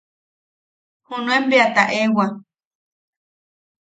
Junuen 1.07 1.43
bea 1.49 1.67
taʼewa. 1.75 2.25